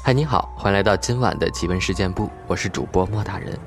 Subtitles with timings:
[0.00, 3.58] 嗨，你好，欢迎来到今晚的奇闻事件部，我是主播莫大人。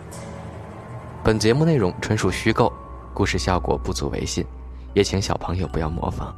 [1.24, 2.72] 本节目内容纯属虚构，
[3.14, 4.44] 故事效果不足为信，
[4.94, 6.36] 也请小朋友不要模仿。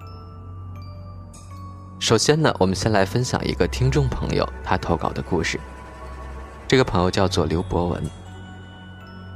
[2.00, 5.58] 首先呢，我们先来分享一个听众朋友他投稿的故事。
[6.68, 8.04] 这个朋友叫做刘博文，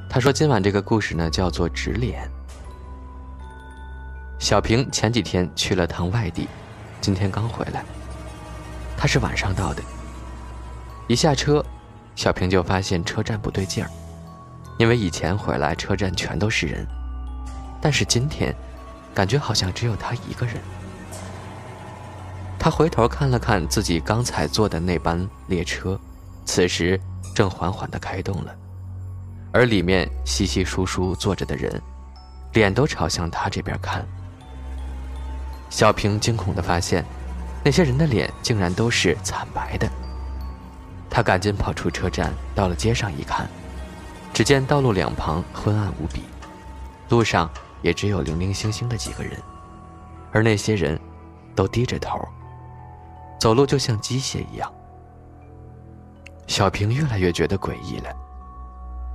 [0.09, 2.29] 他说今晚这个故事呢叫做直脸。
[4.39, 6.49] 小平前几天去了趟外地，
[6.99, 7.85] 今天刚回来。
[8.97, 9.81] 他是晚上到的。
[11.07, 11.63] 一下车，
[12.15, 13.89] 小平就发现车站不对劲儿，
[14.77, 16.85] 因为以前回来车站全都是人，
[17.81, 18.53] 但是今天，
[19.15, 20.55] 感觉好像只有他一个人。
[22.59, 25.97] 他回头看了看自己刚才坐的那班列车，
[26.43, 26.99] 此时
[27.33, 28.53] 正缓缓地开动了，
[29.53, 31.81] 而里面稀稀疏疏坐着的人，
[32.51, 34.05] 脸都朝向他这边看。
[35.69, 37.05] 小平惊恐地发现，
[37.63, 39.87] 那些人的脸竟然都是惨白的。
[41.09, 43.47] 他赶紧跑出车站，到了街上一看，
[44.33, 46.21] 只见道路两旁昏暗无比，
[47.09, 47.49] 路上
[47.81, 49.41] 也只有零零星星的几个人，
[50.31, 50.99] 而那些人，
[51.55, 52.19] 都低着头，
[53.39, 54.71] 走路就像机械一样。
[56.45, 58.09] 小平越来越觉得诡异了。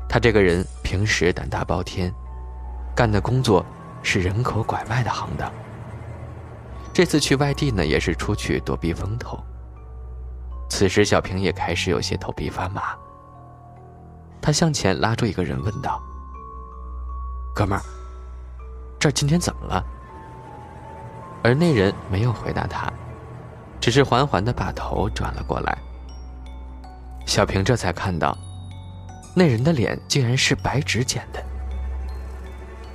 [0.08, 2.12] 他这个人平时胆大包天，
[2.94, 3.64] 干的工作
[4.02, 5.50] 是人口拐卖的行当。
[6.92, 9.42] 这次去外地呢，也是出去躲避风头。
[10.74, 12.96] 此时，小平也开始有些头皮发麻。
[14.40, 16.02] 他向前拉住一个人，问道
[17.54, 17.82] ：“哥们儿，
[18.98, 19.84] 这今天怎么了？”
[21.44, 22.90] 而那人没有回答他，
[23.82, 25.76] 只是缓缓的把头转了过来。
[27.26, 28.34] 小平这才看到，
[29.36, 31.44] 那人的脸竟然是白纸剪的。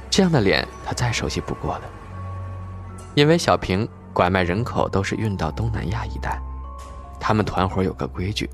[0.09, 1.83] 这样的脸，他再熟悉不过了。
[3.13, 6.41] 因为小平拐卖人口都是运到东南亚一带，
[7.27, 8.49] 他们团伙有个规矩，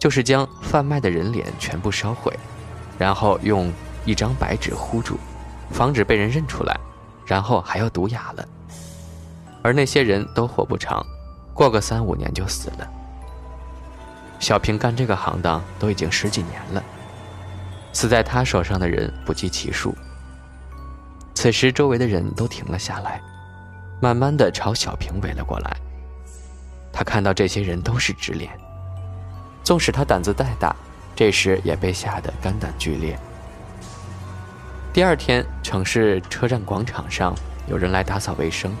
[0.00, 2.36] 就是将贩卖的人脸全部烧毁，
[2.98, 3.72] 然后用
[4.04, 5.16] 一张白纸糊住，
[5.70, 6.76] 防止被人认出来，
[7.24, 8.44] 然后还要毒哑了。
[9.62, 11.06] 而那些人都活不长，
[11.54, 12.88] 过个三五年就死了。
[14.40, 16.82] 小平干这个行当都已经十几年了，
[17.92, 19.94] 死在他手上的人不计其数。
[21.32, 23.22] 此时周围的人都停了下来。
[24.02, 25.76] 慢慢的朝小平围了过来。
[27.00, 28.52] 他看到这些人都是直脸，
[29.64, 30.76] 纵使他胆子再大，
[31.16, 33.18] 这时也被吓得肝胆俱裂。
[34.92, 37.34] 第二天，城市车站广场上
[37.66, 38.76] 有人来打扫卫生，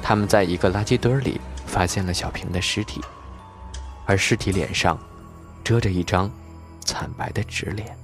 [0.00, 3.00] 他们在一个垃圾堆里发现了小平的尸体，
[4.06, 4.96] 而尸体脸上
[5.64, 6.30] 遮着一张
[6.84, 7.98] 惨白的纸脸。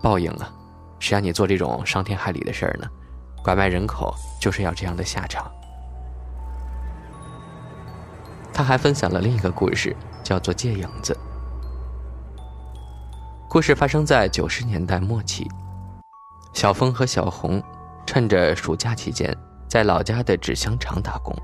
[0.00, 0.50] 报应啊！
[1.00, 2.88] 谁让你做这种伤天害理的事儿呢？
[3.44, 5.52] 拐卖人口就是要这样的下场。
[8.52, 11.12] 他还分享了另一个故事，叫做《借影子》。
[13.48, 15.48] 故事发生在九十年代末期，
[16.52, 17.62] 小峰和小红
[18.06, 19.34] 趁着暑假期间
[19.68, 21.34] 在老家的纸箱厂打工。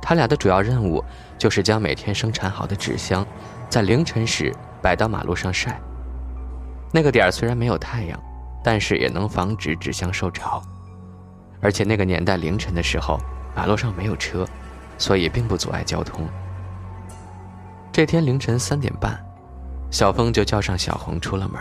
[0.00, 1.04] 他俩的主要任务
[1.36, 3.26] 就是将每天生产好的纸箱，
[3.68, 5.80] 在凌晨时摆到马路上晒。
[6.92, 8.18] 那个点儿虽然没有太阳，
[8.64, 10.62] 但是也能防止纸箱受潮。
[11.60, 13.18] 而且那个年代凌晨的时候，
[13.54, 14.46] 马路上没有车，
[14.98, 16.28] 所以并不阻碍交通。
[17.92, 19.18] 这天凌晨三点半，
[19.90, 21.58] 小峰就叫上小红出了门。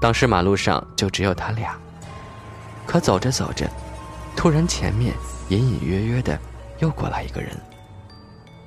[0.00, 1.78] 当时马路上就只有他俩。
[2.86, 3.70] 可走着走着，
[4.36, 5.14] 突然前面
[5.48, 6.38] 隐隐约约的
[6.80, 7.50] 又过来一个人。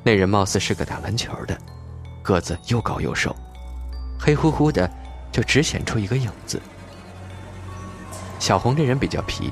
[0.04, 1.56] 那人貌似是个打篮球的，
[2.24, 3.36] 个子又高又瘦，
[4.20, 4.90] 黑乎乎的，
[5.32, 6.60] 就只显出一个影子。
[8.40, 9.52] 小红这人比较皮。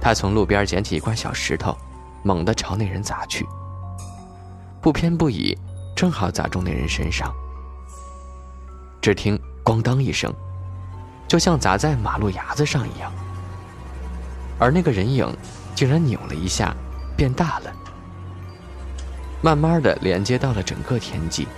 [0.00, 1.76] 他从路边捡起一块小石头，
[2.22, 3.46] 猛地朝那人砸去。
[4.80, 5.56] 不偏不倚，
[5.94, 7.32] 正好砸中那人身上。
[9.00, 10.32] 只听“咣当”一声，
[11.28, 13.12] 就像砸在马路牙子上一样。
[14.58, 15.32] 而那个人影
[15.74, 16.74] 竟然扭了一下，
[17.16, 17.72] 变大了，
[19.40, 21.48] 慢慢的连接到了整个天际，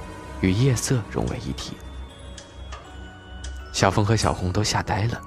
[0.40, 1.76] 与夜色融为一体。
[3.72, 5.20] 小峰和小红都吓呆了，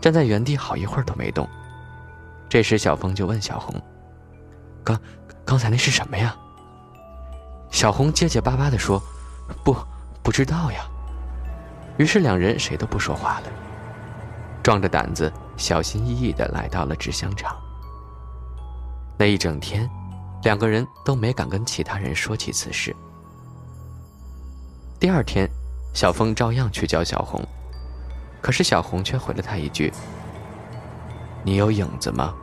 [0.00, 1.48] 站在原地好一会儿都没动。
[2.48, 3.74] 这时，小峰就问小红
[4.84, 4.98] ：“刚，
[5.44, 6.36] 刚才那是什么呀？”
[7.70, 9.02] 小红结结巴巴地说
[9.64, 9.76] ：“不，
[10.22, 10.86] 不知道呀。”
[11.98, 13.46] 于是两人谁都不说话了，
[14.62, 17.56] 壮着胆子，小心翼翼的来到了纸箱厂。
[19.18, 19.88] 那一整天，
[20.42, 22.94] 两个人都没敢跟其他人说起此事。
[24.98, 25.48] 第二天，
[25.94, 27.42] 小峰照样去叫小红，
[28.40, 29.92] 可是小红却回了他一句
[31.44, 32.34] ：“你有影子吗？”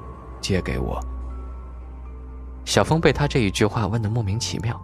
[0.41, 1.03] 借给我。
[2.65, 4.79] 小峰被他这一句话问得莫名其妙。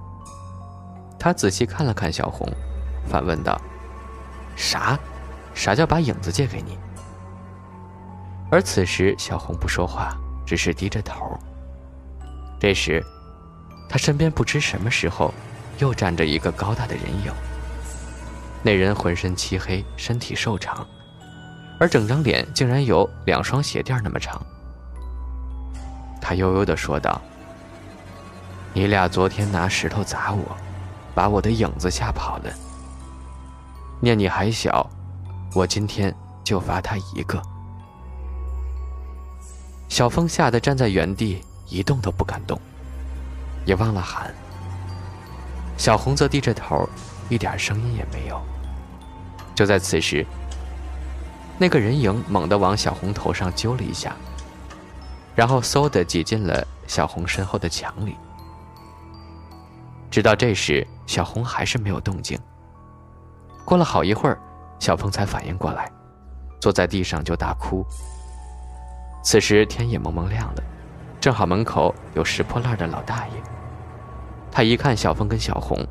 [1.19, 2.47] 他仔细看了看小红，
[3.07, 3.59] 反问道
[4.55, 4.97] ：“啥？
[5.53, 6.77] 啥叫把影子借给你？”
[8.51, 11.37] 而此时，小红不说话，只是低着头。
[12.59, 13.03] 这时，
[13.89, 15.33] 他身边不知什么时候
[15.79, 17.33] 又站着一个高大的人影。
[18.63, 20.85] 那人浑身漆黑，身体瘦长，
[21.79, 24.41] 而整张脸竟然有两双鞋垫那么长。
[26.21, 27.21] 他悠悠地说道
[28.75, 30.43] ：“你俩昨天拿石头砸我，
[31.13, 32.51] 把我的影子吓跑了。
[34.01, 34.85] 念你还小，
[35.53, 36.13] 我今天
[36.43, 37.41] 就罚他一个。”
[39.87, 42.59] 小峰吓得站在原地，一动都不敢动，
[43.65, 44.35] 也忘了喊。
[45.77, 46.85] 小红则低着头，
[47.29, 48.41] 一点声音也没有。
[49.55, 50.25] 就在此时，
[51.57, 54.13] 那个人影猛地往小红头上揪了一下，
[55.33, 58.17] 然后嗖的挤进了小红身后的墙里。
[60.15, 62.39] 直到这时，小红还是没有动静。
[63.65, 64.39] 过了好一会儿，
[64.79, 65.91] 小峰才反应过来，
[66.61, 67.85] 坐在地上就大哭。
[69.21, 70.63] 此时天也蒙蒙亮了，
[71.19, 73.33] 正好门口有拾破烂的老大爷。
[74.49, 75.85] 他一看小峰跟小红，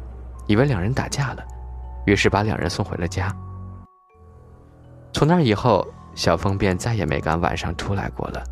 [0.46, 1.44] 以为两人打架了，
[2.06, 3.30] 于是把两人送回了家。
[5.12, 8.42] 从那以后，小峰便再也没敢晚上出来过了，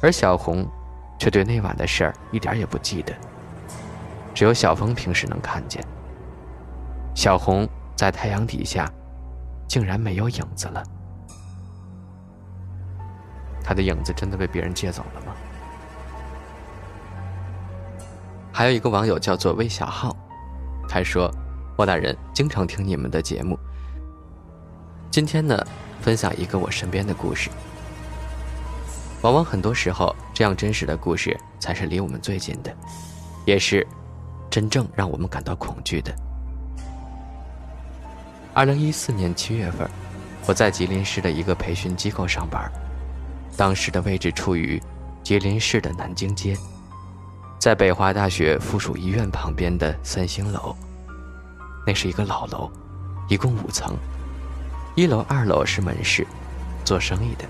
[0.00, 0.64] 而小红
[1.18, 3.12] 却对那晚的事儿一点也不记得。
[4.38, 5.84] 只有小峰平时能看见，
[7.12, 8.88] 小红在太阳底下，
[9.66, 10.80] 竟然没有影子了。
[13.64, 15.34] 他的影子真的被别人借走了吗？
[18.52, 20.16] 还有一个网友叫做魏小浩，
[20.88, 21.28] 他说
[21.76, 23.58] ：“莫大人经常听你们的节目。
[25.10, 25.60] 今天呢，
[26.00, 27.50] 分享一个我身边的故事。
[29.22, 32.72] 往往很多时候，这样真实的故事才是离我们最近的，
[33.44, 33.84] 也是
[34.50, 36.14] 真正让我们感到恐惧的。”
[38.54, 39.88] 二零一四年七月份，
[40.46, 42.70] 我在吉林市的一个培训机构上班。
[43.56, 44.80] 当时的位置处于
[45.22, 46.56] 吉林市的南京街，
[47.58, 50.74] 在北华大学附属医院旁边的三星楼。
[51.86, 52.70] 那是一个老楼，
[53.28, 53.96] 一共五层，
[54.94, 56.26] 一楼、二楼是门市，
[56.84, 57.44] 做生意的。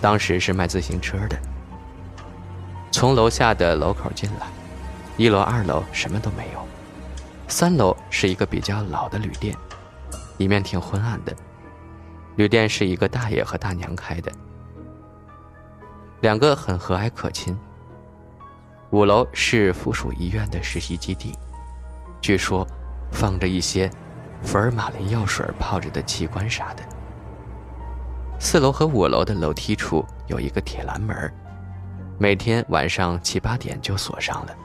[0.00, 1.38] 当时是卖自行车的。
[2.92, 4.46] 从楼下的楼口进来，
[5.16, 6.66] 一楼、二楼什么都没有，
[7.46, 9.56] 三楼是一个比较老的旅店，
[10.38, 11.34] 里面挺昏暗的。
[12.36, 14.32] 旅店是一个大爷和大娘开的。
[16.20, 17.56] 两个很和蔼可亲。
[18.90, 21.32] 五楼是附属医院的实习基地，
[22.20, 22.66] 据说
[23.12, 23.88] 放着一些
[24.42, 26.82] 福尔马林药水泡着的器官啥的。
[28.40, 31.32] 四楼和五楼的楼梯处有一个铁栏门，
[32.18, 34.56] 每天晚上七八点就锁上了。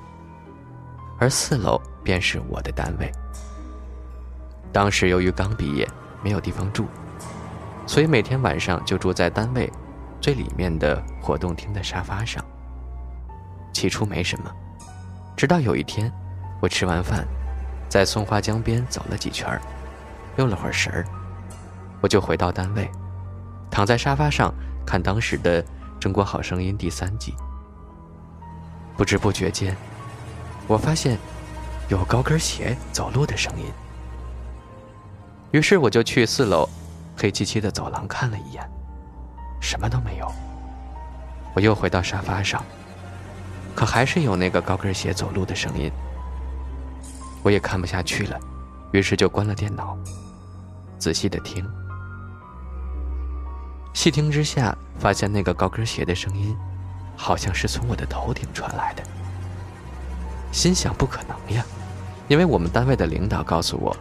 [1.19, 3.11] 而四楼便是我的单位。
[4.71, 5.87] 当时由于刚毕业，
[6.23, 6.85] 没有地方住，
[7.85, 9.71] 所以每天晚上就住在单位。
[10.21, 12.43] 最里面的活动厅的沙发上。
[13.71, 14.51] 起初没什么，
[15.37, 16.11] 直到有一天，
[16.59, 17.25] 我吃完饭，
[17.87, 19.57] 在松花江边走了几圈
[20.35, 21.05] 溜了会儿神儿，
[22.01, 22.91] 我就回到单位，
[23.71, 24.53] 躺在沙发上
[24.85, 25.63] 看当时的
[26.01, 27.33] 《中国好声音》第三季。
[28.97, 29.73] 不知不觉间，
[30.69, 31.17] 我发现
[31.87, 33.65] 有高跟鞋走路的声音，
[35.49, 36.69] 于是我就去四楼
[37.17, 38.63] 黑漆漆的走廊看了一眼。
[39.59, 40.31] 什么都没有。
[41.55, 42.63] 我又回到沙发上，
[43.73, 45.91] 可还是有那个高跟鞋走路的声音。
[47.41, 48.39] 我也看不下去了，
[48.91, 49.97] 于是就关了电脑，
[50.99, 51.67] 仔细的听。
[53.91, 56.55] 细听之下，发现那个高跟鞋的声音，
[57.17, 59.01] 好像是从我的头顶传来的。
[60.51, 61.65] 心想不可能呀，
[62.27, 63.95] 因为我们单位的领导告诉我，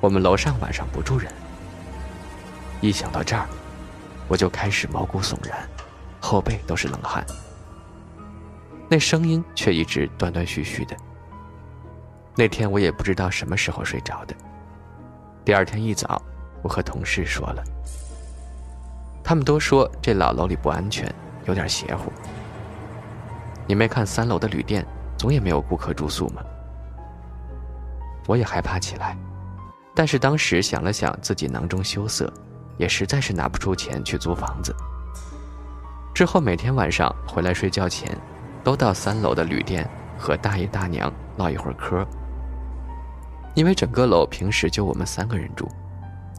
[0.00, 1.32] 我们楼上晚上不住人。
[2.80, 3.46] 一想到这儿。
[4.28, 5.58] 我就开始毛骨悚然，
[6.20, 7.26] 后背都是冷汗。
[8.88, 10.96] 那声音却一直断断续续的。
[12.36, 14.34] 那天我也不知道什么时候睡着的。
[15.44, 16.22] 第二天一早，
[16.62, 17.64] 我和同事说了，
[19.24, 21.12] 他们都说这老楼里不安全，
[21.46, 22.12] 有点邪乎。
[23.66, 24.86] 你没看三楼的旅店，
[25.20, 26.40] 总也没有顾客住宿吗？
[28.26, 29.14] 我也害怕起来，
[29.94, 32.32] 但是当时想了想，自己囊中羞涩。
[32.78, 34.74] 也实在是拿不出钱去租房子。
[36.14, 38.16] 之后每天晚上回来睡觉前，
[38.64, 39.86] 都到三楼的旅店
[40.16, 42.02] 和大爷大娘唠一会儿嗑。
[43.54, 45.68] 因为整个楼平时就我们三个人住，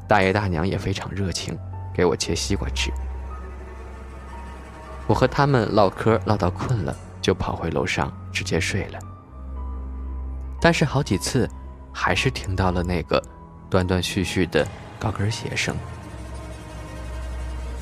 [0.08, 1.56] 大爷大娘也非常热情，
[1.94, 2.92] 给我切西瓜吃。
[5.06, 9.00] 我和他们唠嗑唠到困了，就跑回楼上直接睡了。
[10.60, 11.50] 但是好几次，
[11.94, 13.22] 还是听到了那个
[13.70, 14.68] 断断续续的
[15.00, 15.76] 高跟鞋声。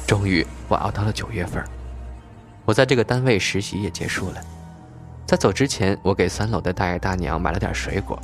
[0.08, 1.64] 终于，我熬到了九月份，
[2.66, 4.42] 我在这个单位实习也结束了。
[5.26, 8.20] 在走之前，我给三楼的大爷大娘买了点水果。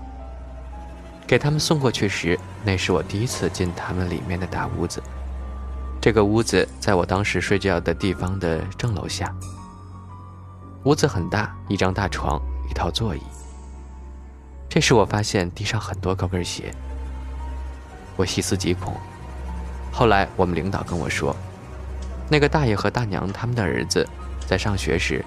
[1.28, 5.02] 给他们送过去时，那是我第一次进他们里面的大屋子。
[6.02, 9.36] 这个屋子在我当时睡觉的地方的正楼下。
[10.86, 12.40] 屋子很大，一张大床，
[12.70, 13.22] 一套座椅。
[14.70, 16.72] 这时我发现地上很多高跟鞋，
[18.16, 18.96] 我细思极恐。
[19.92, 21.36] 后来我们领导跟我说，
[22.30, 24.08] 那个大爷和大娘他们的儿子
[24.48, 25.24] 在上学时。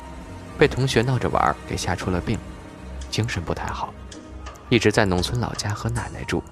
[0.57, 2.37] 被同学闹着玩给吓出了病，
[3.11, 3.95] 精神不太好，
[4.69, 6.43] 一直在农村老家和奶奶住，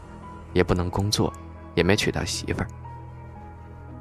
[0.53, 1.33] 也不能工作，
[1.75, 2.69] 也没娶到媳妇儿。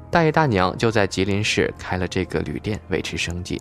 [0.08, 3.60] 大爷大娘就在吉林市开了这个旅店维持生计，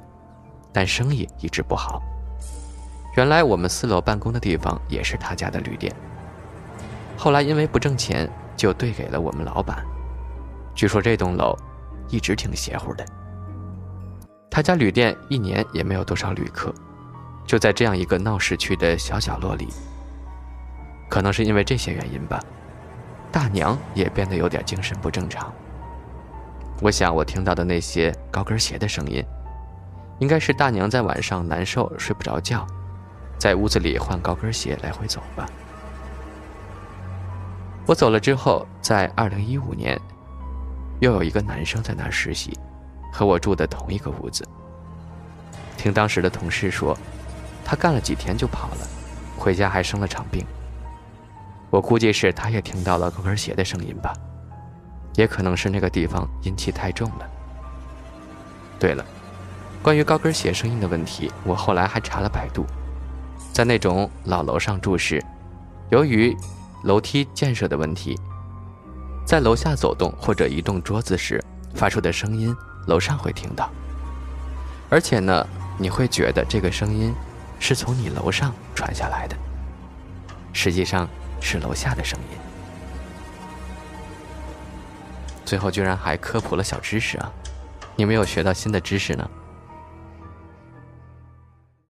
[0.76, 2.02] 但生意一直不好。
[3.16, 5.96] 原来我们四楼办公的地方也是他家的旅店，
[7.16, 9.86] 后来因为不挣钱，就兑给了我们老板。
[10.76, 11.58] 据说这栋楼
[12.10, 13.06] 一直挺邪乎的。
[14.52, 16.74] 他家旅店一年也没有多少旅客，
[17.46, 19.70] 就在这样一个闹市区的小角落里。
[21.10, 22.38] 可能是因为这些原因吧，
[23.32, 25.54] 大娘也变得有点精神不正常。
[26.82, 29.24] 我想我听到的那些高跟鞋的声音，
[30.20, 32.66] 应该是大娘在晚上难受睡不着觉，
[33.38, 35.46] 在屋子里换高跟鞋来回走吧。
[37.86, 40.00] 我走了之后，在二零一五年，
[41.00, 42.58] 又有一个男生在那儿实习。
[43.16, 44.46] 和我住的同一个屋子。
[45.78, 46.98] 听当时的同事说，
[47.64, 48.88] 他干了几天就跑了，
[49.38, 50.46] 回家还生了场病。
[51.70, 54.12] 我估计是他也听到了高跟鞋的声音吧，
[55.14, 57.26] 也可能是那个地方阴气太重了。
[58.78, 59.06] 对了，
[59.86, 62.66] 关于高跟鞋声音的问题，我后来还查了百度，
[63.54, 65.24] 在那种老楼上住时，
[65.92, 66.36] 由于
[66.86, 68.20] 楼梯建设的问题，
[69.28, 71.40] 在楼下走动或者移动桌子时
[71.76, 72.52] 发出的声音。
[72.88, 73.70] 楼上会听到，
[74.90, 77.14] 而且呢，你会觉得这个声音
[77.60, 79.38] 是从你楼上传下来的，
[80.52, 81.08] 实际上
[81.40, 82.38] 是楼下的声音。
[85.46, 87.32] 最后居然还科普了小知识啊！
[87.96, 89.30] 你没有学到新的知识呢？